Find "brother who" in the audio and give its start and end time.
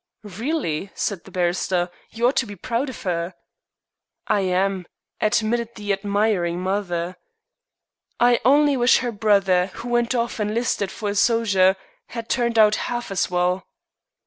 9.11-9.89